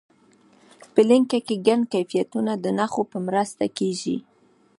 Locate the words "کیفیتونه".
1.93-2.51